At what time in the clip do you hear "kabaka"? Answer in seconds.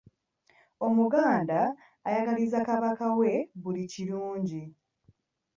2.67-3.07